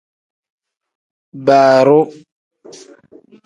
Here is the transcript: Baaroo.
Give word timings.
Baaroo. 1.45 2.05